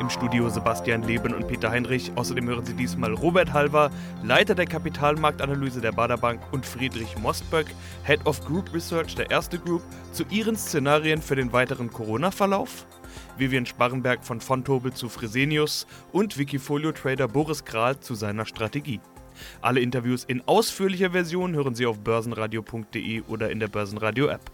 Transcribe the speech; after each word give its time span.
Im 0.00 0.10
Studio 0.10 0.48
Sebastian 0.48 1.02
Leben 1.02 1.32
und 1.34 1.46
Peter 1.46 1.70
Heinrich. 1.70 2.12
Außerdem 2.16 2.48
hören 2.48 2.64
Sie 2.64 2.74
diesmal 2.74 3.12
Robert 3.12 3.52
Halver, 3.52 3.90
Leiter 4.22 4.54
der 4.54 4.66
Kapitalmarktanalyse 4.66 5.80
der 5.80 5.92
Baderbank 5.92 6.40
und 6.52 6.66
Friedrich 6.66 7.16
Mostböck, 7.18 7.66
Head 8.04 8.26
of 8.26 8.44
Group 8.44 8.72
Research 8.74 9.14
der 9.14 9.30
Erste 9.30 9.58
Group, 9.58 9.82
zu 10.12 10.24
ihren 10.30 10.56
Szenarien 10.56 11.22
für 11.22 11.36
den 11.36 11.52
weiteren 11.52 11.90
Corona-Verlauf. 11.90 12.86
Vivian 13.36 13.66
Sparrenberg 13.66 14.24
von 14.24 14.40
Fontobel 14.40 14.92
zu 14.92 15.08
Fresenius 15.08 15.86
und 16.12 16.38
Wikifolio-Trader 16.38 17.28
Boris 17.28 17.64
Kral 17.64 17.98
zu 18.00 18.14
seiner 18.14 18.46
Strategie. 18.46 19.00
Alle 19.60 19.80
Interviews 19.80 20.24
in 20.24 20.42
ausführlicher 20.46 21.10
Version 21.10 21.54
hören 21.54 21.74
Sie 21.74 21.86
auf 21.86 21.98
börsenradio.de 22.00 23.22
oder 23.22 23.50
in 23.50 23.60
der 23.60 23.68
Börsenradio-App. 23.68 24.50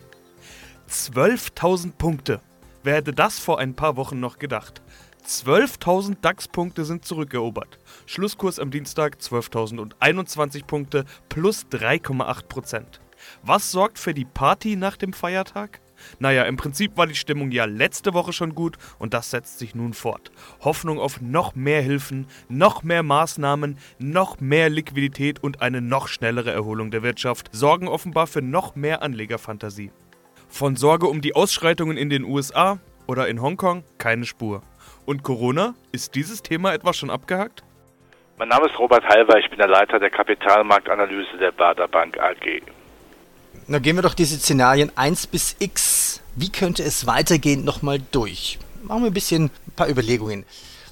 12.000 0.88 1.92
Punkte. 1.96 2.40
Wer 2.82 2.96
hätte 2.96 3.12
das 3.12 3.38
vor 3.38 3.58
ein 3.58 3.74
paar 3.74 3.96
Wochen 3.96 4.20
noch 4.20 4.38
gedacht? 4.38 4.82
12.000 5.24 6.16
DAX-Punkte 6.20 6.84
sind 6.84 7.04
zurückerobert. 7.04 7.78
Schlusskurs 8.06 8.58
am 8.58 8.70
Dienstag 8.70 9.16
12.021 9.20 10.64
Punkte 10.64 11.04
plus 11.28 11.66
3,8%. 11.70 12.82
Was 13.42 13.70
sorgt 13.70 13.98
für 13.98 14.14
die 14.14 14.24
Party 14.24 14.76
nach 14.76 14.96
dem 14.96 15.12
Feiertag? 15.12 15.80
Naja, 16.18 16.44
im 16.44 16.56
Prinzip 16.56 16.96
war 16.96 17.06
die 17.06 17.14
Stimmung 17.14 17.50
ja 17.50 17.64
letzte 17.64 18.14
Woche 18.14 18.32
schon 18.32 18.54
gut 18.54 18.78
und 18.98 19.14
das 19.14 19.30
setzt 19.30 19.58
sich 19.58 19.74
nun 19.74 19.94
fort. 19.94 20.30
Hoffnung 20.60 20.98
auf 20.98 21.20
noch 21.20 21.54
mehr 21.54 21.82
Hilfen, 21.82 22.26
noch 22.48 22.82
mehr 22.82 23.02
Maßnahmen, 23.02 23.78
noch 23.98 24.40
mehr 24.40 24.70
Liquidität 24.70 25.42
und 25.42 25.62
eine 25.62 25.80
noch 25.80 26.08
schnellere 26.08 26.52
Erholung 26.52 26.90
der 26.90 27.02
Wirtschaft 27.02 27.50
sorgen 27.52 27.88
offenbar 27.88 28.26
für 28.26 28.42
noch 28.42 28.74
mehr 28.76 29.02
Anlegerfantasie. 29.02 29.90
Von 30.48 30.76
Sorge 30.76 31.06
um 31.06 31.20
die 31.20 31.34
Ausschreitungen 31.34 31.96
in 31.96 32.10
den 32.10 32.24
USA 32.24 32.80
oder 33.06 33.28
in 33.28 33.40
Hongkong 33.40 33.84
keine 33.98 34.24
Spur. 34.24 34.62
Und 35.10 35.24
Corona? 35.24 35.74
Ist 35.90 36.14
dieses 36.14 36.40
Thema 36.40 36.72
etwa 36.72 36.92
schon 36.92 37.10
abgehakt? 37.10 37.64
Mein 38.38 38.46
Name 38.46 38.68
ist 38.68 38.78
Robert 38.78 39.02
Halver, 39.08 39.38
ich 39.38 39.50
bin 39.50 39.58
der 39.58 39.66
Leiter 39.66 39.98
der 39.98 40.08
Kapitalmarktanalyse 40.08 41.36
der 41.36 41.50
Bader 41.50 41.88
Bank 41.88 42.16
AG. 42.16 42.62
Na 43.66 43.80
gehen 43.80 43.96
wir 43.96 44.02
doch 44.02 44.14
diese 44.14 44.38
Szenarien 44.38 44.92
1 44.94 45.26
bis 45.26 45.56
x. 45.58 46.22
Wie 46.36 46.52
könnte 46.52 46.84
es 46.84 47.08
weitergehen 47.08 47.64
nochmal 47.64 47.98
durch? 48.12 48.60
Machen 48.84 49.02
wir 49.02 49.10
ein 49.10 49.12
bisschen 49.12 49.46
ein 49.46 49.72
paar 49.74 49.88
Überlegungen. 49.88 50.44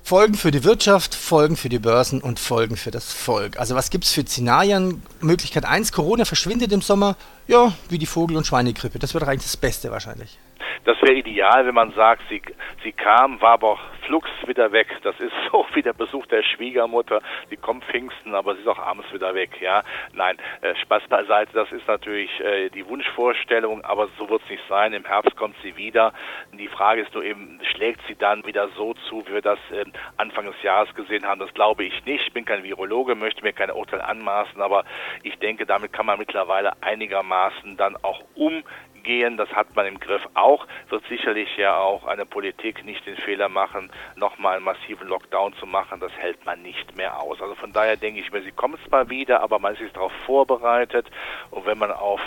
Folgen 0.03 0.35
für 0.35 0.51
die 0.51 0.65
Wirtschaft, 0.65 1.15
Folgen 1.15 1.57
für 1.57 1.69
die 1.69 1.79
Börsen 1.79 2.21
und 2.21 2.41
Folgen 2.41 2.77
für 2.77 2.91
das 2.91 3.13
Volk. 3.13 3.57
Also 3.61 3.77
was 3.77 3.89
gibt 3.89 4.03
es 4.03 4.13
für 4.13 4.23
Szenarien? 4.23 5.01
Möglichkeit 5.21 5.65
1, 5.65 5.93
Corona 5.93 6.25
verschwindet 6.25 6.73
im 6.73 6.81
Sommer. 6.81 7.15
Ja, 7.47 7.73
wie 7.89 7.99
die 7.99 8.07
Vogel- 8.07 8.37
und 8.37 8.49
Schweinegrippe. 8.49 8.99
Das 8.99 9.15
wäre 9.15 9.25
doch 9.25 9.31
eigentlich 9.31 9.45
das 9.45 9.57
Beste 9.57 9.93
wahrscheinlich. 9.93 10.41
Das 10.85 10.97
wäre 11.03 11.15
ideal, 11.15 11.67
wenn 11.67 11.75
man 11.75 11.93
sagt, 11.93 12.23
sie, 12.29 12.41
sie 12.83 12.93
kam, 12.93 13.41
war 13.41 13.53
aber 13.53 13.79
flugs 14.09 14.31
wieder 14.47 14.73
weg. 14.73 14.89
Das 15.03 15.15
ist 15.21 15.33
so 15.53 15.65
wie 15.75 15.83
der 15.83 15.93
Besuch 15.93 16.27
der 16.27 16.43
Schwiegermutter. 16.43 17.21
Sie 17.51 17.57
kommt 17.57 17.85
Pfingsten, 17.85 18.35
aber 18.35 18.55
sie 18.55 18.63
ist 18.63 18.69
auch 18.69 18.79
abends 18.79 19.13
wieder 19.13 19.35
weg. 19.35 19.61
Ja, 19.61 19.85
nein, 20.13 20.39
äh, 20.63 20.75
Spaß 20.77 21.05
beiseite. 21.09 21.53
Das 21.53 21.71
ist 21.71 21.87
natürlich 21.87 22.31
äh, 22.41 22.71
die 22.71 22.89
Wunschvorstellung, 22.89 23.85
aber 23.85 24.09
so 24.19 24.29
wird 24.29 24.43
es 24.45 24.51
nicht 24.51 24.65
sein. 24.69 24.95
Im 24.95 25.05
Herbst 25.05 25.37
kommt 25.37 25.57
sie 25.63 25.77
wieder. 25.77 26.13
Die 26.53 26.69
Frage 26.69 27.03
ist 27.03 27.15
nur 27.15 27.23
eben, 27.23 27.61
schlägt 27.73 28.01
sie 28.09 28.17
dann 28.17 28.45
wieder 28.47 28.69
so 28.77 28.95
zu, 29.09 29.27
wie 29.27 29.35
wir 29.35 29.43
das 29.43 29.59
äh, 29.71 29.85
Anfang 30.17 30.47
des 30.47 30.61
Jahres 30.63 30.93
gesehen 30.95 31.27
haben? 31.27 31.41
Das 31.41 31.53
glaube 31.53 31.85
ich 31.85 32.05
nicht. 32.05 32.27
Ich 32.27 32.33
bin 32.33 32.47
kein 32.47 32.63
Virologe, 32.63 33.15
möchte 33.15 33.43
mir 33.43 33.53
keine 33.53 33.75
Urteil 33.75 34.01
anmaßen, 34.01 34.61
aber 34.61 34.85
ich 35.23 35.39
denke, 35.39 35.67
damit 35.67 35.93
kann 35.93 36.07
man 36.07 36.19
mittlerweile 36.19 36.73
einigermaßen 36.83 37.77
dann 37.77 37.97
auch 37.97 38.23
umgehen 38.35 38.65
gehen, 39.09 39.39
das 39.39 39.49
hat 39.53 39.75
man 39.75 39.87
im 39.87 39.99
Griff 39.99 40.23
auch, 40.35 40.67
wird 40.91 41.03
sicherlich 41.09 41.57
ja 41.57 41.79
auch 41.79 42.07
eine 42.07 42.27
Politik 42.27 42.85
nicht 42.85 43.07
den 43.07 43.17
Fehler 43.17 43.49
machen, 43.49 43.91
nochmal 44.17 44.57
einen 44.57 44.65
massiven 44.65 45.09
Lockdown 45.09 45.55
zu 45.59 45.67
machen, 45.67 46.01
das 46.01 46.13
hält 46.13 46.45
man 46.45 46.63
nicht 46.63 46.97
mehr 46.97 47.21
aus. 47.21 47.41
Also 47.41 47.55
von 47.55 47.73
daher 47.73 47.97
denke 47.97 48.21
ich 48.21 48.33
mir, 48.33 48.43
sie 48.43 48.53
kommt 48.53 48.79
zwar 48.89 49.09
wieder, 49.09 49.43
aber 49.43 49.59
man 49.59 49.75
ist 49.75 49.97
darauf 49.97 50.13
vorbereitet 50.27 51.07
und 51.51 51.67
wenn 51.67 51.79
man 51.79 51.91
auf 51.93 52.21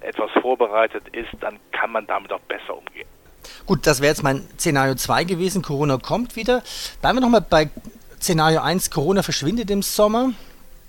etwas 0.00 0.30
vorbereitet 0.40 1.08
ist, 1.12 1.30
dann 1.40 1.58
kann 1.72 1.90
man 1.90 2.06
damit 2.06 2.32
auch 2.32 2.40
besser 2.40 2.76
umgehen. 2.76 3.08
Gut, 3.66 3.86
das 3.86 4.00
wäre 4.00 4.10
jetzt 4.10 4.22
mein 4.22 4.48
Szenario 4.58 4.94
2 4.94 5.24
gewesen, 5.24 5.62
Corona 5.62 5.98
kommt 5.98 6.36
wieder. 6.36 6.62
Bleiben 7.00 7.18
wir 7.18 7.22
nochmal 7.22 7.44
bei 7.48 7.70
Szenario 8.20 8.60
1, 8.60 8.90
Corona 8.90 9.22
verschwindet 9.22 9.70
im 9.70 9.82
Sommer. 9.82 10.30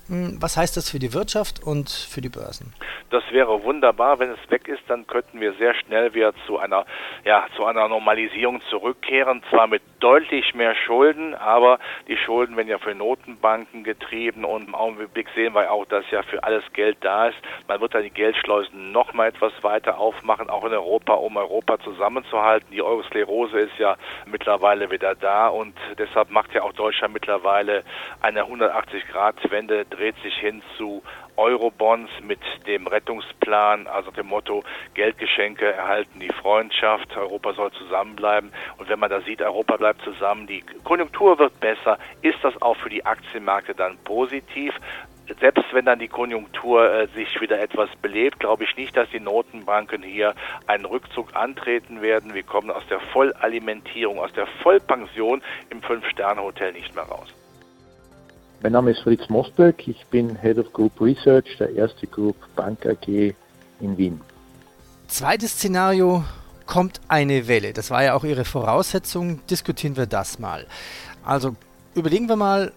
Was 0.09 0.57
heißt 0.57 0.75
das 0.75 0.89
für 0.89 0.99
die 0.99 1.13
Wirtschaft 1.13 1.61
und 1.63 1.89
für 1.89 2.21
die 2.21 2.29
Börsen? 2.29 2.73
Das 3.11 3.23
wäre 3.31 3.63
wunderbar, 3.63 4.19
wenn 4.19 4.29
es 4.29 4.51
weg 4.51 4.67
ist, 4.67 4.83
dann 4.87 5.07
könnten 5.07 5.39
wir 5.39 5.53
sehr 5.53 5.73
schnell 5.73 6.13
wieder 6.13 6.33
zu 6.45 6.59
einer, 6.59 6.85
ja, 7.25 7.47
zu 7.55 7.65
einer 7.65 7.87
Normalisierung 7.87 8.61
zurückkehren. 8.69 9.41
Zwar 9.49 9.65
mit 9.65 9.81
deutlich 9.99 10.53
mehr 10.53 10.75
Schulden, 10.75 11.33
aber 11.33 11.79
die 12.07 12.17
Schulden 12.17 12.55
werden 12.55 12.67
ja 12.67 12.77
für 12.77 12.93
Notenbanken 12.93 13.83
getrieben 13.83 14.45
und 14.45 14.67
im 14.67 14.75
Augenblick 14.75 15.27
sehen 15.33 15.55
wir 15.55 15.71
auch, 15.71 15.85
dass 15.85 16.09
ja 16.11 16.21
für 16.21 16.43
alles 16.43 16.63
Geld 16.73 16.97
da 17.01 17.27
ist. 17.27 17.37
Man 17.67 17.81
wird 17.81 17.95
dann 17.95 18.03
die 18.03 18.11
Geldschleusen 18.11 18.91
noch 18.91 19.13
mal 19.13 19.27
etwas 19.27 19.53
weiter 19.63 19.97
aufmachen, 19.97 20.49
auch 20.49 20.65
in 20.65 20.73
Europa, 20.73 21.13
um 21.13 21.37
Europa 21.37 21.79
zusammenzuhalten. 21.79 22.67
Die 22.71 22.81
Eurosklerose 22.81 23.59
ist 23.59 23.77
ja 23.79 23.95
mittlerweile 24.25 24.91
wieder 24.91 25.15
da 25.15 25.47
und 25.47 25.75
deshalb 25.97 26.29
macht 26.29 26.53
ja 26.53 26.61
auch 26.61 26.73
Deutschland 26.73 27.13
mittlerweile 27.13 27.83
eine 28.21 28.43
180-Grad-Wende 28.43 29.85
dreht 29.99 30.15
sich 30.23 30.35
hin 30.35 30.61
zu 30.77 31.03
Eurobonds 31.35 32.09
mit 32.21 32.39
dem 32.67 32.87
Rettungsplan, 32.87 33.87
also 33.87 34.11
dem 34.11 34.27
Motto 34.27 34.63
Geldgeschenke 34.93 35.73
erhalten 35.73 36.19
die 36.19 36.31
Freundschaft, 36.41 37.15
Europa 37.17 37.53
soll 37.53 37.71
zusammenbleiben. 37.73 38.51
Und 38.77 38.87
wenn 38.87 38.99
man 38.99 39.09
da 39.09 39.19
sieht, 39.21 39.41
Europa 39.41 39.75
bleibt 39.75 40.01
zusammen, 40.03 40.47
die 40.47 40.63
Konjunktur 40.83 41.37
wird 41.37 41.59
besser, 41.59 41.97
ist 42.21 42.39
das 42.43 42.59
auch 42.61 42.77
für 42.77 42.89
die 42.89 43.05
Aktienmärkte 43.05 43.75
dann 43.75 43.97
positiv 44.05 44.73
selbst 45.39 45.65
wenn 45.73 45.85
dann 45.85 45.99
die 45.99 46.07
Konjunktur 46.07 46.91
äh, 46.91 47.07
sich 47.09 47.39
wieder 47.39 47.59
etwas 47.59 47.87
belebt, 48.01 48.39
glaube 48.39 48.63
ich 48.63 48.75
nicht, 48.75 48.97
dass 48.97 49.07
die 49.11 49.19
Notenbanken 49.19 50.01
hier 50.01 50.33
einen 50.65 50.85
Rückzug 50.85 51.35
antreten 51.35 52.01
werden. 52.01 52.33
Wir 52.33 52.41
kommen 52.41 52.71
aus 52.71 52.81
der 52.89 52.99
Vollalimentierung, 52.99 54.17
aus 54.17 54.33
der 54.33 54.47
Vollpension 54.63 55.43
im 55.69 55.83
Fünf-Sterne-Hotel 55.83 56.73
nicht 56.73 56.95
mehr 56.95 57.03
raus. 57.03 57.31
Mein 58.61 58.73
Name 58.73 58.91
ist 58.91 58.99
Fritz 58.99 59.29
Mosberg, 59.29 59.87
ich 59.87 60.05
bin 60.07 60.35
Head 60.35 60.57
of 60.57 60.73
Group 60.73 60.99
Research 60.99 61.57
der 61.59 61.73
Erste 61.75 62.05
Group 62.07 62.35
Bank 62.57 62.85
AG 62.85 63.07
in 63.07 63.97
Wien. 63.97 64.19
Zweites 65.07 65.51
Szenario, 65.51 66.25
kommt 66.69 67.01
eine 67.07 67.47
Welle. 67.47 67.73
Das 67.73 67.89
war 67.89 68.03
ja 68.03 68.13
auch 68.13 68.23
Ihre 68.23 68.45
Voraussetzung. 68.45 69.39
Diskutieren 69.47 69.97
wir 69.97 70.05
das 70.05 70.37
mal. 70.37 70.67
Also 71.23 71.55
überlegen 71.95 72.29
wir 72.29 72.35
mal, 72.35 72.73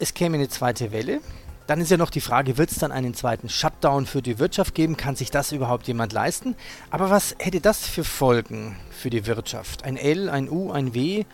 es 0.00 0.12
käme 0.12 0.36
eine 0.36 0.48
zweite 0.48 0.92
Welle. 0.92 1.20
Dann 1.68 1.80
ist 1.80 1.90
ja 1.90 1.98
noch 1.98 2.10
die 2.10 2.20
Frage, 2.20 2.58
wird 2.58 2.72
es 2.72 2.78
dann 2.78 2.90
einen 2.90 3.14
zweiten 3.14 3.48
Shutdown 3.48 4.06
für 4.06 4.22
die 4.22 4.38
Wirtschaft 4.38 4.74
geben? 4.74 4.96
Kann 4.96 5.14
sich 5.14 5.30
das 5.30 5.52
überhaupt 5.52 5.86
jemand 5.86 6.12
leisten? 6.12 6.56
Aber 6.90 7.10
was 7.10 7.36
hätte 7.38 7.60
das 7.60 7.86
für 7.86 8.02
Folgen 8.02 8.76
für 8.90 9.10
die 9.10 9.26
Wirtschaft? 9.26 9.84
Ein 9.84 9.98
L, 9.98 10.30
ein 10.30 10.50
U, 10.50 10.72
ein 10.72 10.94
W? 10.94 11.24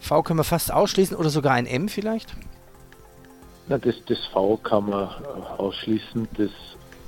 V 0.00 0.22
können 0.24 0.40
wir 0.40 0.44
fast 0.44 0.72
ausschließen 0.72 1.16
oder 1.16 1.30
sogar 1.30 1.54
ein 1.54 1.66
M 1.66 1.88
vielleicht? 1.88 2.34
Na, 3.68 3.78
das, 3.78 3.94
das 4.06 4.18
V 4.26 4.56
kann 4.58 4.90
man 4.90 5.08
ausschließen, 5.58 6.28
das 6.36 6.50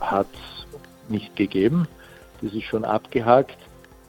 hat 0.01 0.29
es 0.33 1.11
nicht 1.11 1.35
gegeben. 1.37 1.87
Das 2.43 2.53
ist 2.53 2.65
schon 2.65 2.85
abgehakt. 2.85 3.57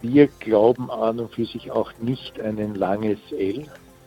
Wir 0.02 0.28
glauben 0.28 0.92
an 0.92 1.20
und 1.20 1.34
für 1.34 1.46
sich 1.46 1.72
auch 1.72 1.92
nicht 2.00 2.40
an 2.40 2.60
ein 2.60 2.76
langes 2.76 3.20
L. 3.32 3.66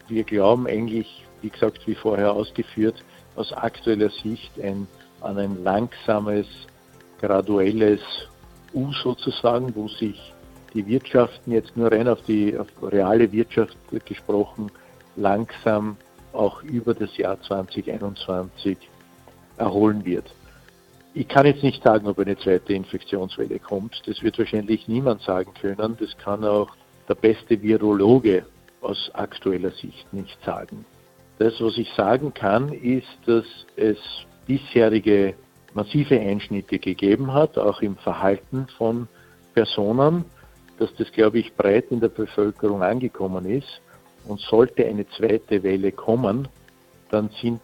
Wir 0.09 0.25
glauben 0.25 0.67
eigentlich, 0.67 1.25
wie 1.43 1.51
gesagt, 1.51 1.87
wie 1.87 1.95
vorher 1.95 2.33
ausgeführt, 2.33 3.03
aus 3.37 3.53
aktueller 3.53 4.11
Sicht 4.11 4.61
ein, 4.61 4.87
an 5.21 5.39
ein 5.39 5.63
langsames, 5.65 6.47
graduelles 7.21 8.01
U 8.75 8.93
sozusagen, 8.93 9.75
wo 9.75 9.89
sich 9.89 10.33
die 10.75 10.87
Wirtschaften 10.87 11.53
jetzt 11.53 11.77
nur 11.77 11.91
rein 11.91 12.09
auf 12.09 12.23
die 12.23 12.57
auf 12.57 12.69
reale 12.83 13.31
Wirtschaft 13.33 13.77
gesprochen 14.05 14.71
langsam 15.17 15.97
auch 16.33 16.63
über 16.63 16.95
das 16.95 17.17
Jahr 17.17 17.41
2021 17.41 18.77
erholen 19.57 20.05
wird. 20.05 20.27
Ich 21.15 21.27
kann 21.27 21.47
jetzt 21.47 21.63
nicht 21.63 21.83
sagen, 21.83 22.07
ob 22.07 22.19
eine 22.19 22.37
zweite 22.39 22.75
Infektionswelle 22.75 23.59
kommt. 23.59 24.03
Das 24.07 24.23
wird 24.23 24.39
wahrscheinlich 24.39 24.87
niemand 24.89 25.23
sagen 25.23 25.53
können. 25.61 25.97
Das 25.99 26.17
kann 26.19 26.45
auch 26.45 26.71
der 27.09 27.15
beste 27.15 27.61
Virologe 27.61 28.45
aus 28.81 29.11
aktueller 29.15 29.71
Sicht 29.73 30.13
nicht 30.13 30.39
sagen. 30.45 30.85
Das, 31.39 31.61
was 31.61 31.79
ich 31.79 31.93
sagen 31.95 32.35
kann, 32.35 32.73
ist, 32.73 33.19
dass 33.27 33.45
es 33.77 33.99
bisherige 34.47 35.35
massive 35.75 36.19
Einschnitte 36.19 36.79
gegeben 36.79 37.33
hat, 37.33 37.59
auch 37.59 37.81
im 37.83 37.97
Verhalten 37.97 38.67
von 38.77 39.09
Personen. 39.55 40.25
dass 40.79 40.95
das, 40.95 41.11
glaube 41.11 41.41
ich, 41.41 41.53
breit 41.57 41.87
in 41.91 41.99
der 41.99 42.09
Bevölkerung 42.09 42.85
angekommen 42.85 43.45
ist. 43.47 43.81
Und 44.29 44.41
sollte 44.41 44.87
eine 44.87 45.09
zweite 45.09 45.63
Welle 45.63 45.91
kommen, 45.91 46.49
dann 47.11 47.31
sind 47.41 47.61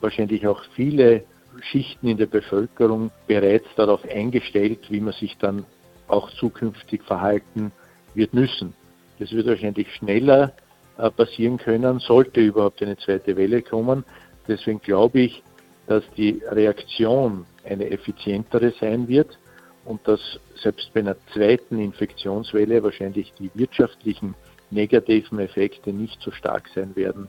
wahrscheinlich 0.00 0.46
auch 0.46 0.62
viele 0.74 1.24
Schichten 1.62 2.08
in 2.08 2.16
der 2.16 2.26
Bevölkerung 2.26 3.10
bereits 3.26 3.66
darauf 3.76 4.04
eingestellt, 4.08 4.80
wie 4.90 5.00
man 5.00 5.14
sich 5.14 5.36
dann 5.38 5.64
auch 6.08 6.30
zukünftig 6.32 7.02
verhalten 7.02 7.72
wird 8.14 8.34
müssen. 8.34 8.74
Das 9.18 9.32
wird 9.32 9.46
wahrscheinlich 9.46 9.92
schneller 9.94 10.52
äh, 10.98 11.10
passieren 11.10 11.58
können, 11.58 11.98
sollte 12.00 12.40
überhaupt 12.40 12.82
eine 12.82 12.96
zweite 12.96 13.36
Welle 13.36 13.62
kommen. 13.62 14.04
Deswegen 14.46 14.80
glaube 14.80 15.20
ich, 15.20 15.42
dass 15.86 16.04
die 16.16 16.42
Reaktion 16.50 17.46
eine 17.64 17.90
effizientere 17.90 18.72
sein 18.80 19.08
wird 19.08 19.38
und 19.84 20.06
dass 20.06 20.20
selbst 20.62 20.92
bei 20.92 21.00
einer 21.00 21.16
zweiten 21.32 21.78
Infektionswelle 21.78 22.82
wahrscheinlich 22.82 23.32
die 23.38 23.50
wirtschaftlichen 23.54 24.34
negativen 24.70 25.38
Effekte 25.38 25.92
nicht 25.92 26.20
so 26.20 26.30
stark 26.30 26.68
sein 26.74 26.94
werden, 26.96 27.28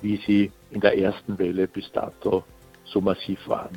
wie 0.00 0.16
sie 0.26 0.52
in 0.70 0.80
der 0.80 0.98
ersten 0.98 1.38
Welle 1.38 1.66
bis 1.66 1.90
dato 1.92 2.44
so 2.84 3.00
massiv 3.00 3.48
waren. 3.48 3.70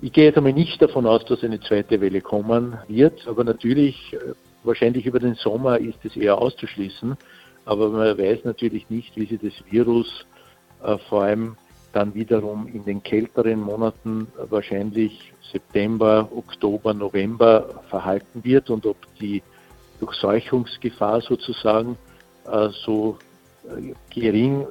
Ich 0.00 0.12
gehe 0.12 0.24
jetzt 0.24 0.38
einmal 0.38 0.52
nicht 0.52 0.80
davon 0.80 1.06
aus, 1.06 1.24
dass 1.26 1.44
eine 1.44 1.60
zweite 1.60 2.00
Welle 2.00 2.20
kommen 2.20 2.78
wird, 2.88 3.26
aber 3.26 3.44
natürlich, 3.44 4.14
äh, 4.14 4.32
wahrscheinlich 4.62 5.06
über 5.06 5.18
den 5.18 5.34
Sommer 5.34 5.78
ist 5.78 5.98
es 6.04 6.16
eher 6.16 6.38
auszuschließen, 6.38 7.16
aber 7.64 7.90
man 7.90 8.16
weiß 8.16 8.44
natürlich 8.44 8.88
nicht, 8.88 9.16
wie 9.16 9.26
sich 9.26 9.40
das 9.40 9.52
Virus 9.70 10.26
äh, 10.82 10.96
vor 11.08 11.24
allem 11.24 11.56
dann 11.92 12.14
wiederum 12.14 12.68
in 12.68 12.84
den 12.84 13.02
kälteren 13.02 13.60
Monaten 13.60 14.28
wahrscheinlich 14.48 15.32
September, 15.52 16.28
Oktober, 16.34 16.94
November 16.94 17.82
verhalten 17.88 18.44
wird 18.44 18.70
und 18.70 18.86
ob 18.86 18.96
die 19.20 19.42
Durchseuchungsgefahr 19.98 21.20
sozusagen 21.20 21.94
äh, 21.94 22.09
so 22.84 23.18
äh, 23.64 23.92
gering 24.12 24.66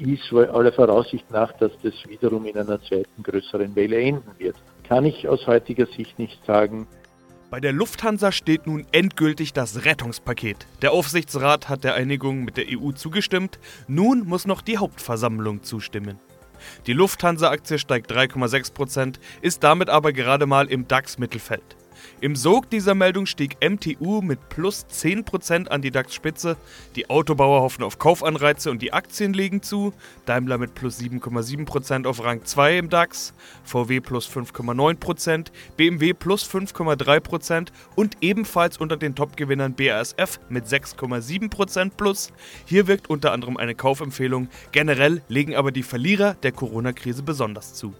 ist, 0.00 0.32
aller 0.32 0.72
Voraussicht 0.72 1.30
nach, 1.30 1.52
dass 1.58 1.72
das 1.82 1.94
wiederum 2.08 2.46
in 2.46 2.56
einer 2.58 2.82
zweiten 2.82 3.22
größeren 3.22 3.74
Welle 3.76 4.00
enden 4.00 4.30
wird. 4.38 4.56
Kann 4.88 5.04
ich 5.04 5.28
aus 5.28 5.46
heutiger 5.46 5.86
Sicht 5.86 6.18
nicht 6.18 6.44
sagen. 6.44 6.86
Bei 7.50 7.60
der 7.60 7.72
Lufthansa 7.72 8.32
steht 8.32 8.66
nun 8.66 8.84
endgültig 8.90 9.52
das 9.52 9.84
Rettungspaket. 9.84 10.66
Der 10.82 10.92
Aufsichtsrat 10.92 11.68
hat 11.68 11.84
der 11.84 11.94
Einigung 11.94 12.44
mit 12.44 12.56
der 12.56 12.64
EU 12.68 12.90
zugestimmt. 12.90 13.60
Nun 13.86 14.26
muss 14.26 14.46
noch 14.46 14.60
die 14.60 14.78
Hauptversammlung 14.78 15.62
zustimmen. 15.62 16.18
Die 16.86 16.92
Lufthansa-Aktie 16.92 17.78
steigt 17.78 18.10
3,6%, 18.10 19.16
ist 19.40 19.62
damit 19.62 19.88
aber 19.88 20.12
gerade 20.12 20.46
mal 20.46 20.66
im 20.66 20.88
DAX-Mittelfeld. 20.88 21.76
Im 22.20 22.36
Sog 22.36 22.70
dieser 22.70 22.94
Meldung 22.94 23.26
stieg 23.26 23.56
MTU 23.60 24.22
mit 24.22 24.48
plus 24.48 24.86
10% 24.90 25.68
an 25.68 25.82
die 25.82 25.90
DAX-Spitze, 25.90 26.56
die 26.96 27.10
Autobauer 27.10 27.60
hoffen 27.62 27.82
auf 27.82 27.98
Kaufanreize 27.98 28.70
und 28.70 28.82
die 28.82 28.92
Aktien 28.92 29.34
legen 29.34 29.62
zu, 29.62 29.92
Daimler 30.24 30.58
mit 30.58 30.74
plus 30.74 30.98
7,7% 30.98 32.06
auf 32.06 32.22
Rang 32.24 32.44
2 32.44 32.78
im 32.78 32.88
DAX, 32.88 33.34
VW 33.64 34.00
plus 34.00 34.28
5,9%, 34.28 35.48
BMW 35.76 36.12
plus 36.12 36.48
5,3% 36.48 37.68
und 37.96 38.16
ebenfalls 38.20 38.78
unter 38.78 38.96
den 38.96 39.14
Topgewinnern 39.14 39.74
BASF 39.74 40.40
mit 40.48 40.66
6,7% 40.66 41.90
plus. 41.96 42.32
Hier 42.64 42.86
wirkt 42.86 43.10
unter 43.10 43.32
anderem 43.32 43.56
eine 43.56 43.74
Kaufempfehlung, 43.74 44.48
generell 44.72 45.22
legen 45.28 45.54
aber 45.54 45.72
die 45.72 45.82
Verlierer 45.82 46.34
der 46.34 46.52
Corona-Krise 46.52 47.22
besonders 47.22 47.74
zu. 47.74 47.94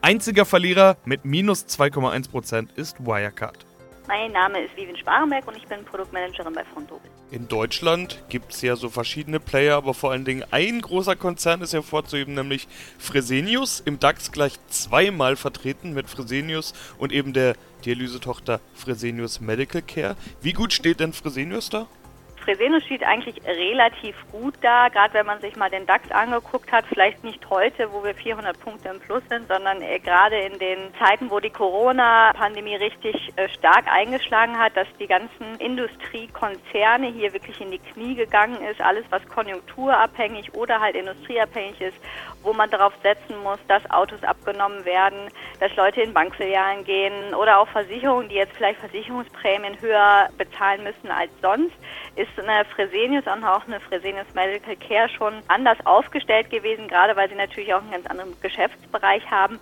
Einziger 0.00 0.44
Verlierer 0.44 0.96
mit 1.04 1.24
minus 1.24 1.66
2,1% 1.66 2.68
ist 2.76 3.00
Wirecard. 3.00 3.66
Mein 4.06 4.32
Name 4.32 4.60
ist 4.60 4.76
Vivian 4.76 4.98
Sparenberg 4.98 5.48
und 5.48 5.56
ich 5.56 5.66
bin 5.66 5.82
Produktmanagerin 5.82 6.52
bei 6.52 6.64
Frontobel. 6.64 7.10
In 7.30 7.48
Deutschland 7.48 8.22
gibt 8.28 8.52
es 8.52 8.60
ja 8.60 8.76
so 8.76 8.90
verschiedene 8.90 9.40
Player, 9.40 9.76
aber 9.76 9.94
vor 9.94 10.10
allen 10.10 10.26
Dingen 10.26 10.44
ein 10.50 10.82
großer 10.82 11.16
Konzern 11.16 11.62
ist 11.62 11.72
hervorzuheben, 11.72 12.34
nämlich 12.34 12.68
Fresenius. 12.98 13.80
Im 13.80 13.98
DAX 13.98 14.30
gleich 14.30 14.58
zweimal 14.68 15.36
vertreten 15.36 15.94
mit 15.94 16.10
Fresenius 16.10 16.74
und 16.98 17.12
eben 17.12 17.32
der 17.32 17.56
Dialysetochter 17.86 18.60
Fresenius 18.74 19.40
Medical 19.40 19.80
Care. 19.80 20.16
Wie 20.42 20.52
gut 20.52 20.74
steht 20.74 21.00
denn 21.00 21.14
Fresenius 21.14 21.70
da? 21.70 21.86
Fresenius 22.44 22.84
steht 22.84 23.02
eigentlich 23.02 23.36
relativ 23.46 24.14
gut 24.30 24.54
da, 24.60 24.88
gerade 24.88 25.14
wenn 25.14 25.26
man 25.26 25.40
sich 25.40 25.56
mal 25.56 25.70
den 25.70 25.86
DAX 25.86 26.10
angeguckt 26.10 26.70
hat. 26.70 26.84
Vielleicht 26.86 27.24
nicht 27.24 27.48
heute, 27.48 27.90
wo 27.90 28.04
wir 28.04 28.14
400 28.14 28.58
Punkte 28.60 28.90
im 28.90 29.00
Plus 29.00 29.22
sind, 29.30 29.48
sondern 29.48 29.80
gerade 30.02 30.36
in 30.36 30.58
den 30.58 30.78
Zeiten, 30.98 31.30
wo 31.30 31.40
die 31.40 31.50
Corona-Pandemie 31.50 32.76
richtig 32.76 33.32
äh, 33.36 33.48
stark 33.48 33.86
eingeschlagen 33.90 34.58
hat, 34.58 34.76
dass 34.76 34.86
die 35.00 35.06
ganzen 35.06 35.56
Industriekonzerne 35.58 37.06
hier 37.06 37.32
wirklich 37.32 37.60
in 37.60 37.70
die 37.70 37.78
Knie 37.78 38.14
gegangen 38.14 38.62
ist. 38.70 38.80
Alles, 38.80 39.04
was 39.08 39.26
konjunkturabhängig 39.28 40.52
oder 40.54 40.80
halt 40.80 40.96
industrieabhängig 40.96 41.80
ist, 41.80 41.96
wo 42.44 42.52
man 42.52 42.70
darauf 42.70 42.92
setzen 43.02 43.36
muss, 43.42 43.58
dass 43.68 43.82
Autos 43.90 44.22
abgenommen 44.22 44.84
werden, 44.84 45.30
dass 45.60 45.74
Leute 45.76 46.02
in 46.02 46.12
Bankfilialen 46.12 46.84
gehen 46.84 47.34
oder 47.34 47.58
auch 47.58 47.68
Versicherungen, 47.68 48.28
die 48.28 48.36
jetzt 48.36 48.52
vielleicht 48.56 48.78
Versicherungsprämien 48.80 49.80
höher 49.80 50.28
bezahlen 50.38 50.84
müssen 50.84 51.10
als 51.10 51.30
sonst, 51.42 51.74
ist 52.16 52.30
eine 52.38 52.64
Fresenius 52.66 53.24
und 53.26 53.44
auch 53.44 53.66
eine 53.66 53.80
Fresenius 53.80 54.26
Medical 54.34 54.76
Care 54.76 55.08
schon 55.08 55.34
anders 55.48 55.78
aufgestellt 55.84 56.50
gewesen, 56.50 56.86
gerade 56.86 57.16
weil 57.16 57.28
sie 57.28 57.34
natürlich 57.34 57.72
auch 57.74 57.80
einen 57.80 57.90
ganz 57.90 58.06
anderen 58.06 58.38
Geschäftsbereich 58.40 59.28
haben. 59.30 59.58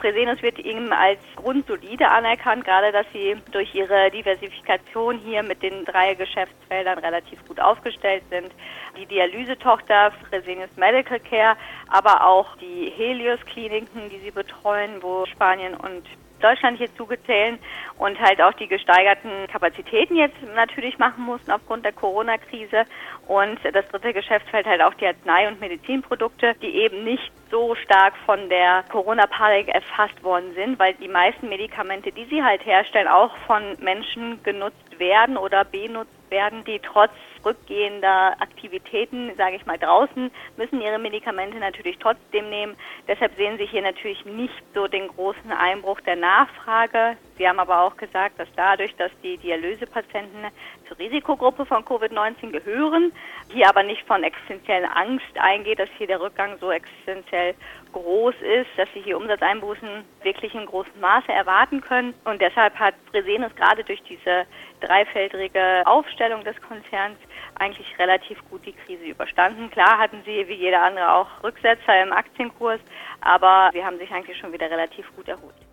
Fresenius 0.00 0.42
wird 0.42 0.58
ihm 0.58 0.92
als 0.92 1.18
grundsolide 1.36 2.08
anerkannt, 2.08 2.64
gerade 2.64 2.92
dass 2.92 3.06
sie 3.12 3.36
durch 3.52 3.74
ihre 3.74 4.10
Diversifikation 4.10 5.18
hier 5.18 5.42
mit 5.42 5.62
den 5.62 5.84
drei 5.84 6.14
Geschäftsfeldern 6.14 6.98
relativ 6.98 7.46
gut 7.46 7.60
aufgestellt 7.60 8.22
sind. 8.30 8.50
Die 8.98 9.06
Dialysetochter 9.06 10.12
Fresenius 10.28 10.76
Medical 10.76 11.20
Care, 11.20 11.56
aber 11.88 12.26
auch 12.26 12.56
die 12.56 12.92
Helios 12.96 13.40
Kliniken, 13.46 14.08
die 14.10 14.18
sie 14.20 14.30
betreuen, 14.30 15.02
wo 15.02 15.26
Spanien 15.26 15.74
und 15.74 16.04
Deutschland 16.40 16.78
hier 16.78 16.94
zugezählen 16.96 17.58
und 17.98 18.18
halt 18.20 18.40
auch 18.42 18.52
die 18.54 18.68
gesteigerten 18.68 19.46
Kapazitäten 19.50 20.16
jetzt 20.16 20.36
natürlich 20.54 20.98
machen 20.98 21.24
mussten 21.24 21.50
aufgrund 21.50 21.84
der 21.84 21.92
Corona-Krise. 21.92 22.84
Und 23.26 23.58
das 23.72 23.86
dritte 23.88 24.12
Geschäftsfeld 24.12 24.66
halt 24.66 24.82
auch 24.82 24.94
die 24.94 25.06
Arznei- 25.06 25.48
und 25.48 25.60
Medizinprodukte, 25.60 26.54
die 26.62 26.76
eben 26.76 27.04
nicht 27.04 27.32
so 27.50 27.74
stark 27.74 28.14
von 28.24 28.48
der 28.48 28.84
Corona-Panik 28.90 29.68
erfasst 29.68 30.22
worden 30.22 30.54
sind, 30.54 30.78
weil 30.78 30.94
die 30.94 31.08
meisten 31.08 31.48
Medikamente, 31.48 32.12
die 32.12 32.24
sie 32.26 32.42
halt 32.42 32.64
herstellen, 32.64 33.08
auch 33.08 33.36
von 33.46 33.62
Menschen 33.80 34.42
genutzt 34.42 34.98
werden 34.98 35.36
oder 35.36 35.64
benutzt 35.64 36.15
werden, 36.30 36.64
die 36.64 36.80
trotz 36.80 37.12
rückgehender 37.44 38.36
Aktivitäten, 38.40 39.32
sage 39.36 39.56
ich 39.56 39.66
mal, 39.66 39.78
draußen, 39.78 40.30
müssen 40.56 40.80
ihre 40.80 40.98
Medikamente 40.98 41.58
natürlich 41.58 41.98
trotzdem 41.98 42.50
nehmen. 42.50 42.76
Deshalb 43.06 43.34
sehen 43.36 43.58
Sie 43.58 43.66
hier 43.66 43.82
natürlich 43.82 44.24
nicht 44.24 44.62
so 44.74 44.86
den 44.88 45.08
großen 45.08 45.52
Einbruch 45.52 46.00
der 46.00 46.16
Nachfrage. 46.16 47.16
Sie 47.38 47.46
haben 47.46 47.60
aber 47.60 47.82
auch 47.82 47.96
gesagt, 47.96 48.38
dass 48.38 48.48
dadurch, 48.56 48.94
dass 48.96 49.10
die 49.22 49.36
Dialysepatienten 49.36 50.46
zur 50.88 50.98
Risikogruppe 50.98 51.66
von 51.66 51.84
Covid-19 51.84 52.50
gehören, 52.50 53.12
hier 53.52 53.68
aber 53.68 53.82
nicht 53.82 54.06
von 54.06 54.22
existenziellen 54.22 54.88
Angst 54.90 55.36
eingeht, 55.38 55.78
dass 55.78 55.90
hier 55.98 56.06
der 56.06 56.20
Rückgang 56.20 56.56
so 56.58 56.70
existenziell 56.70 57.54
groß 57.92 58.34
ist, 58.40 58.70
dass 58.76 58.88
sie 58.94 59.00
hier 59.00 59.18
Umsatzeinbußen 59.18 60.04
wirklich 60.22 60.54
in 60.54 60.66
großem 60.66 60.98
Maße 61.00 61.32
erwarten 61.32 61.80
können. 61.80 62.14
Und 62.24 62.40
deshalb 62.40 62.74
hat 62.78 62.94
Fresenius 63.10 63.54
gerade 63.54 63.84
durch 63.84 64.02
diese 64.04 64.46
dreifeldrige 64.80 65.82
Aufstellung 65.86 66.42
des 66.44 66.60
Konzerns 66.62 67.18
eigentlich 67.58 67.98
relativ 67.98 68.38
gut 68.50 68.64
die 68.64 68.72
Krise 68.72 69.04
überstanden. 69.04 69.70
Klar 69.70 69.98
hatten 69.98 70.22
sie 70.24 70.46
wie 70.48 70.54
jeder 70.54 70.82
andere 70.82 71.12
auch 71.12 71.28
Rücksetzer 71.42 72.02
im 72.02 72.12
Aktienkurs, 72.12 72.80
aber 73.20 73.70
sie 73.72 73.84
haben 73.84 73.98
sich 73.98 74.10
eigentlich 74.10 74.38
schon 74.38 74.52
wieder 74.52 74.70
relativ 74.70 75.06
gut 75.16 75.28
erholt. 75.28 75.65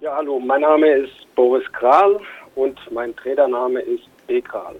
Ja, 0.00 0.14
hallo, 0.14 0.38
mein 0.38 0.60
Name 0.60 0.88
ist 0.88 1.34
Boris 1.34 1.64
Kral 1.72 2.20
und 2.54 2.78
mein 2.92 3.16
Tradername 3.16 3.80
ist 3.80 4.04
B. 4.28 4.40
Kral. 4.40 4.76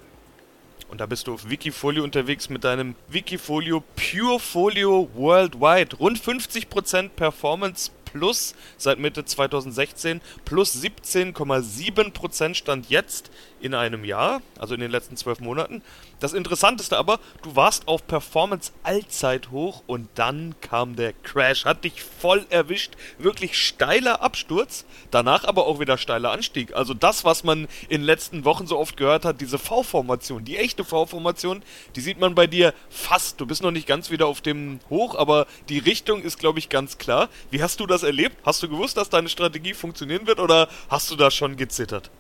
Und 0.93 1.01
da 1.01 1.07
bist 1.07 1.27
du 1.27 1.35
auf 1.35 1.51
Wikifolio 1.51 2.05
unterwegs 2.05 2.49
mit 2.49 2.63
deinem 2.63 2.95
Wikifolio 3.09 3.83
Pure 3.97 4.39
Folio 4.39 5.09
Worldwide. 5.15 5.97
Rund 5.97 6.19
50% 6.19 7.09
Performance 7.17 7.91
plus 8.13 8.55
seit 8.77 8.99
Mitte 8.99 9.25
2016, 9.25 10.21
plus 10.45 10.75
17,7% 10.77 12.55
stand 12.55 12.89
jetzt 12.91 13.31
in 13.61 13.75
einem 13.75 14.05
Jahr, 14.05 14.41
also 14.59 14.75
in 14.75 14.81
den 14.81 14.91
letzten 14.91 15.17
zwölf 15.17 15.41
Monaten. 15.41 15.83
Das 16.21 16.33
Interessanteste 16.33 16.97
aber, 16.97 17.21
du 17.43 17.55
warst 17.55 17.87
auf 17.87 18.07
Performance 18.07 18.73
Allzeit 18.83 19.51
hoch 19.51 19.83
und 19.87 20.09
dann 20.17 20.55
kam 20.61 20.97
der 20.97 21.13
Crash, 21.13 21.65
hat 21.65 21.85
dich 21.85 22.03
voll 22.03 22.45
erwischt, 22.51 22.95
wirklich 23.19 23.57
steiler 23.57 24.21
Absturz, 24.21 24.85
danach 25.11 25.45
aber 25.45 25.67
auch 25.67 25.79
wieder 25.79 25.97
steiler 25.97 26.33
Anstieg. 26.33 26.75
Also 26.75 26.95
das, 26.95 27.25
was 27.25 27.45
man 27.45 27.69
in 27.89 28.01
den 28.01 28.03
letzten 28.03 28.45
Wochen 28.45 28.67
so 28.67 28.79
oft 28.79 28.97
gehört 28.97 29.25
hat, 29.25 29.41
diese 29.41 29.59
V-Formation, 29.59 30.45
die 30.45 30.57
echte 30.57 30.85
V-Formation, 30.85 31.63
die 31.95 32.01
sieht 32.01 32.19
man 32.19 32.35
bei 32.35 32.47
dir 32.47 32.75
fast. 32.91 33.41
Du 33.41 33.47
bist 33.47 33.63
noch 33.63 33.71
nicht 33.71 33.87
ganz 33.87 34.11
wieder 34.11 34.27
auf 34.27 34.41
dem 34.41 34.81
Hoch, 34.91 35.15
aber 35.15 35.47
die 35.69 35.79
Richtung 35.79 36.23
ist, 36.23 36.39
glaube 36.39 36.59
ich, 36.59 36.69
ganz 36.69 36.99
klar. 36.99 37.29
Wie 37.51 37.63
hast 37.63 37.79
du 37.81 37.87
das 37.87 37.98
erlebt? 38.03 38.37
Hast 38.45 38.63
du 38.63 38.69
gewusst, 38.69 38.97
dass 38.97 39.11
deine 39.11 39.29
Strategie 39.29 39.75
funktionieren 39.75 40.27
wird 40.27 40.41
oder 40.41 40.69
hast 40.91 41.11
du 41.11 41.17
da 41.17 41.31
schon 41.31 41.57
gezittert? 41.57 42.11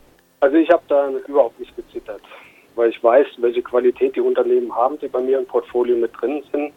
Also 0.40 0.56
ich 0.56 0.70
habe 0.70 0.82
da 0.88 1.11
überhaupt 1.26 1.58
nicht 1.58 1.75
gezittert. 1.75 2.23
weil 2.78 2.90
ich 2.90 3.02
weiß, 3.02 3.26
welche 3.38 3.61
Qualität 3.61 4.14
die 4.14 4.20
Unternehmen 4.20 4.73
haben, 4.75 4.99
die 5.00 5.08
bei 5.08 5.20
mir 5.20 5.40
im 5.40 5.47
Portfolio 5.47 5.97
mit 5.97 6.12
drin 6.18 6.44
sind. 6.52 6.73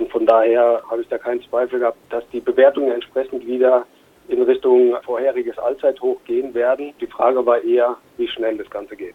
Und 0.00 0.10
von 0.10 0.26
daher 0.26 0.82
habe 0.90 1.02
ich 1.02 1.08
da 1.08 1.16
keinen 1.16 1.42
Zweifel 1.48 1.78
gehabt, 1.78 1.98
dass 2.10 2.24
die 2.32 2.40
Bewertungen 2.40 2.90
entsprechend 2.90 3.46
wieder 3.46 3.86
in 4.26 4.42
Richtung 4.42 4.96
vorheriges 5.04 5.56
Allzeithoch 5.58 6.18
gehen 6.24 6.52
werden. 6.54 6.92
Die 7.00 7.06
Frage 7.06 7.46
war 7.46 7.62
eher, 7.62 7.96
wie 8.16 8.26
schnell 8.26 8.58
das 8.58 8.68
Ganze 8.68 8.96
geht. 8.96 9.14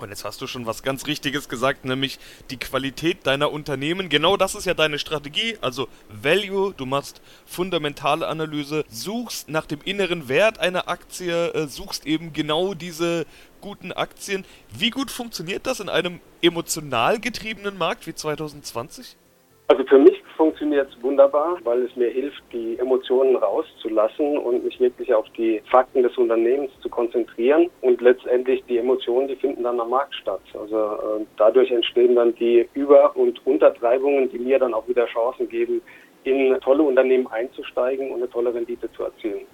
Und 0.00 0.08
jetzt 0.08 0.24
hast 0.24 0.40
du 0.40 0.46
schon 0.46 0.66
was 0.66 0.82
ganz 0.82 1.06
Richtiges 1.06 1.48
gesagt, 1.48 1.84
nämlich 1.84 2.18
die 2.50 2.58
Qualität 2.58 3.26
deiner 3.26 3.52
Unternehmen. 3.52 4.08
Genau 4.08 4.36
das 4.36 4.54
ist 4.54 4.64
ja 4.64 4.74
deine 4.74 4.98
Strategie. 4.98 5.58
Also 5.60 5.88
Value, 6.08 6.72
du 6.74 6.86
machst 6.86 7.20
fundamentale 7.44 8.26
Analyse, 8.26 8.84
suchst 8.88 9.50
nach 9.50 9.66
dem 9.66 9.80
inneren 9.84 10.28
Wert 10.28 10.58
einer 10.58 10.88
Aktie, 10.88 11.48
äh, 11.52 11.66
suchst 11.66 12.06
eben 12.06 12.32
genau 12.32 12.74
diese 12.74 13.26
guten 13.60 13.92
Aktien. 13.92 14.44
Wie 14.72 14.90
gut 14.90 15.10
funktioniert 15.10 15.66
das 15.66 15.80
in 15.80 15.90
einem 15.90 16.20
emotional 16.40 17.20
getriebenen 17.20 17.76
Markt 17.76 18.06
wie 18.06 18.14
2020? 18.14 19.16
Also 19.68 19.84
für 19.84 19.98
mich 19.98 20.22
funktioniert 20.40 20.88
es 20.88 21.02
wunderbar, 21.02 21.58
weil 21.64 21.82
es 21.82 21.94
mir 21.96 22.08
hilft, 22.08 22.42
die 22.50 22.78
Emotionen 22.78 23.36
rauszulassen 23.36 24.38
und 24.38 24.64
mich 24.64 24.80
wirklich 24.80 25.12
auf 25.12 25.26
die 25.36 25.60
Fakten 25.70 26.02
des 26.02 26.16
Unternehmens 26.16 26.70
zu 26.80 26.88
konzentrieren. 26.88 27.68
Und 27.82 28.00
letztendlich 28.00 28.64
die 28.64 28.78
Emotionen, 28.78 29.28
die 29.28 29.36
finden 29.36 29.64
dann 29.64 29.78
am 29.78 29.90
Markt 29.90 30.14
statt. 30.14 30.40
Also 30.58 30.76
äh, 30.78 31.26
dadurch 31.36 31.70
entstehen 31.70 32.14
dann 32.14 32.34
die 32.36 32.66
Über- 32.72 33.14
und 33.16 33.46
Untertreibungen, 33.46 34.30
die 34.30 34.38
mir 34.38 34.58
dann 34.58 34.72
auch 34.72 34.88
wieder 34.88 35.04
Chancen 35.08 35.46
geben, 35.46 35.82
in 36.24 36.58
tolle 36.60 36.84
Unternehmen 36.84 37.26
einzusteigen 37.26 38.10
und 38.10 38.22
eine 38.22 38.30
tolle 38.30 38.54
Rendite 38.54 38.90
zu 38.92 39.02
erzielen. 39.02 39.46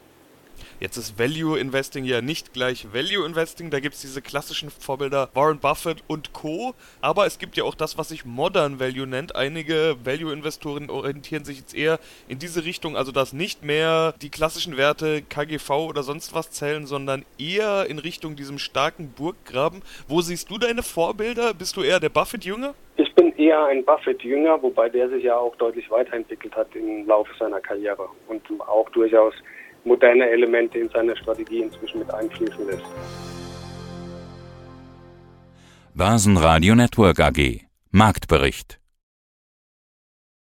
Jetzt 0.80 0.96
ist 0.96 1.18
Value 1.18 1.58
Investing 1.58 2.04
ja 2.04 2.20
nicht 2.20 2.52
gleich 2.52 2.86
Value 2.92 3.26
Investing, 3.26 3.70
da 3.70 3.80
gibt 3.80 3.94
es 3.94 4.00
diese 4.00 4.22
klassischen 4.22 4.70
Vorbilder 4.70 5.28
Warren 5.34 5.58
Buffett 5.58 6.02
und 6.06 6.32
Co. 6.32 6.74
Aber 7.00 7.26
es 7.26 7.38
gibt 7.38 7.56
ja 7.56 7.64
auch 7.64 7.74
das, 7.74 7.98
was 7.98 8.08
sich 8.08 8.24
Modern 8.24 8.80
Value 8.80 9.06
nennt. 9.06 9.34
Einige 9.36 9.96
Value-Investoren 10.04 10.90
orientieren 10.90 11.44
sich 11.44 11.58
jetzt 11.58 11.74
eher 11.74 11.98
in 12.28 12.38
diese 12.38 12.64
Richtung, 12.64 12.96
also 12.96 13.12
dass 13.12 13.32
nicht 13.32 13.64
mehr 13.64 14.14
die 14.22 14.30
klassischen 14.30 14.76
Werte 14.76 15.22
KGV 15.22 15.70
oder 15.70 16.02
sonst 16.02 16.34
was 16.34 16.50
zählen, 16.50 16.86
sondern 16.86 17.24
eher 17.38 17.86
in 17.88 17.98
Richtung 17.98 18.36
diesem 18.36 18.58
starken 18.58 19.12
Burggraben. 19.16 19.82
Wo 20.08 20.20
siehst 20.20 20.50
du 20.50 20.58
deine 20.58 20.82
Vorbilder? 20.82 21.54
Bist 21.54 21.76
du 21.76 21.82
eher 21.82 22.00
der 22.00 22.08
Buffett-Jünger? 22.08 22.74
Ich 22.96 23.14
bin 23.14 23.36
eher 23.36 23.66
ein 23.66 23.84
Buffett-Jünger, 23.84 24.62
wobei 24.62 24.88
der 24.88 25.08
sich 25.08 25.24
ja 25.24 25.36
auch 25.36 25.54
deutlich 25.56 25.90
weiterentwickelt 25.90 26.54
hat 26.56 26.74
im 26.74 27.06
Laufe 27.06 27.32
seiner 27.38 27.60
Karriere 27.60 28.08
und 28.28 28.42
auch 28.60 28.88
durchaus 28.90 29.34
moderne 29.86 30.28
Elemente 30.28 30.78
in 30.78 30.90
seine 30.90 31.16
Strategie 31.16 31.62
inzwischen 31.62 32.00
mit 32.00 32.12
einfließen 32.12 32.66
lässt. 32.66 32.84
Börsenradio 35.94 36.74
Network 36.74 37.20
AG 37.20 37.62
Marktbericht 37.90 38.78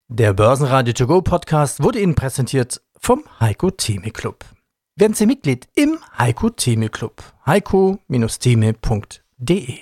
Der 0.10 0.34
Börsenradio 0.34 0.92
To 0.94 1.08
Go 1.08 1.22
Podcast 1.22 1.82
wurde 1.82 2.00
Ihnen 2.00 2.16
präsentiert 2.16 2.82
vom 3.00 3.24
Heiko 3.40 3.72
Theme 3.72 4.12
Club. 4.12 4.44
Werden 4.98 5.14
Sie 5.14 5.26
Mitglied 5.26 5.70
im 5.76 5.98
Heiko 6.18 6.50
Theme 6.50 6.90
Club. 6.90 7.24
heiko-theme.de 7.46 9.80